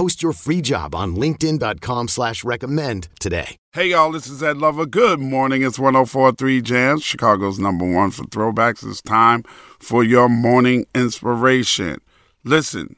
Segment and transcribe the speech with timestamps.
[0.00, 3.58] Post your free job on LinkedIn.com slash recommend today.
[3.74, 4.86] Hey y'all, this is Ed Lover.
[4.86, 5.60] Good morning.
[5.60, 8.82] It's 1043 Jams, Chicago's number one for throwbacks.
[8.82, 9.42] It's time
[9.78, 11.98] for your morning inspiration.
[12.44, 12.96] Listen,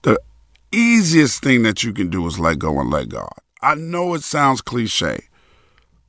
[0.00, 0.18] the
[0.72, 3.34] easiest thing that you can do is let go and let God.
[3.60, 5.28] I know it sounds cliche,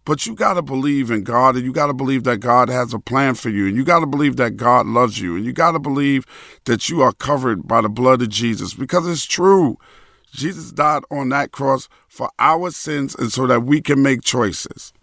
[0.05, 2.93] but you got to believe in God and you got to believe that God has
[2.93, 5.51] a plan for you and you got to believe that God loves you and you
[5.51, 6.25] got to believe
[6.63, 9.77] that you are covered by the blood of Jesus because it's true.
[10.35, 14.93] Jesus died on that cross for our sins and so that we can make choices.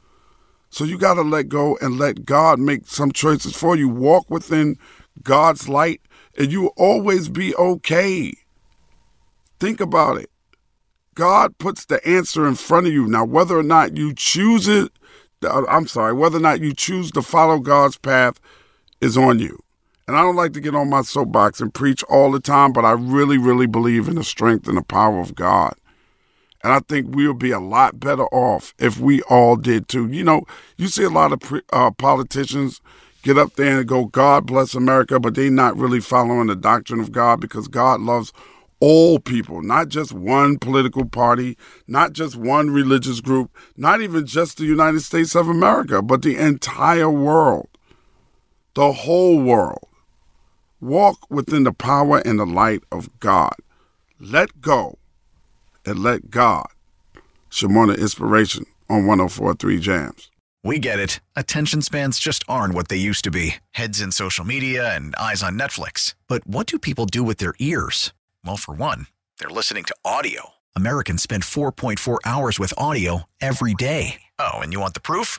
[0.70, 3.88] So you got to let go and let God make some choices for you.
[3.88, 4.78] Walk within
[5.22, 6.00] God's light
[6.36, 8.34] and you will always be okay.
[9.60, 10.30] Think about it.
[11.14, 13.06] God puts the answer in front of you.
[13.06, 14.90] Now, whether or not you choose it,
[15.42, 18.40] I'm sorry, whether or not you choose to follow God's path
[19.00, 19.62] is on you.
[20.12, 22.84] And I don't like to get on my soapbox and preach all the time, but
[22.84, 25.74] I really, really believe in the strength and the power of God.
[26.62, 30.08] And I think we'll be a lot better off if we all did too.
[30.08, 30.42] You know,
[30.76, 32.82] you see a lot of pre- uh, politicians
[33.22, 37.00] get up there and go, God bless America, but they're not really following the doctrine
[37.00, 38.34] of God because God loves
[38.80, 41.56] all people, not just one political party,
[41.86, 46.36] not just one religious group, not even just the United States of America, but the
[46.36, 47.70] entire world,
[48.74, 49.88] the whole world.
[50.82, 53.54] Walk within the power and the light of God.
[54.18, 54.98] Let go
[55.86, 56.66] and let God.
[57.48, 60.28] Shimona Inspiration on 1043 Jams.
[60.64, 61.20] We get it.
[61.36, 65.40] Attention spans just aren't what they used to be heads in social media and eyes
[65.40, 66.16] on Netflix.
[66.26, 68.12] But what do people do with their ears?
[68.44, 69.06] Well, for one,
[69.38, 70.54] they're listening to audio.
[70.74, 74.22] Americans spend 4.4 hours with audio every day.
[74.40, 75.38] Oh, and you want the proof?